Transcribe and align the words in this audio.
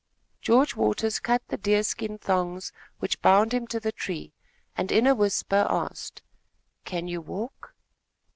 George 0.41 0.75
Waters 0.75 1.19
cut 1.19 1.43
the 1.49 1.57
deer 1.57 1.83
skin 1.83 2.17
thongs 2.17 2.71
which 2.97 3.21
bound 3.21 3.53
him 3.53 3.67
to 3.67 3.79
the 3.79 3.91
tree 3.91 4.33
and, 4.75 4.91
in 4.91 5.05
a 5.05 5.13
whisper, 5.13 5.67
asked: 5.69 6.23
"Can 6.85 7.07
you 7.07 7.21
walk?" 7.21 7.75